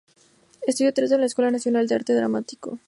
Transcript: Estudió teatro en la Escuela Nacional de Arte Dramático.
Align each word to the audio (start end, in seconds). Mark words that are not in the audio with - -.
Estudió 0.65 0.91
teatro 0.95 1.13
en 1.13 1.21
la 1.21 1.27
Escuela 1.27 1.51
Nacional 1.51 1.85
de 1.87 1.93
Arte 1.93 2.15
Dramático. 2.15 2.79